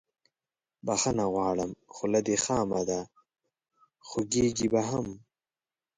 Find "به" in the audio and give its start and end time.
4.73-4.81